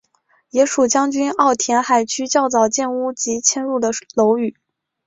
[0.49, 4.55] 也属将军澳填海区较早建屋及迁入的楼宇。